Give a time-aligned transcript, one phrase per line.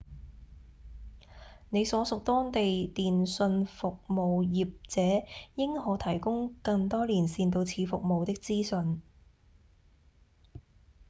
[1.69, 9.03] 你所屬當地電信服務業者應可提供更多連線到此服務的資訊